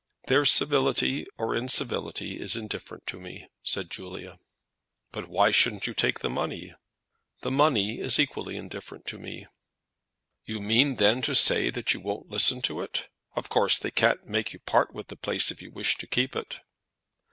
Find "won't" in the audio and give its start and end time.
11.99-12.29